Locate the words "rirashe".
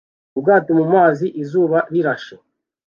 1.93-2.35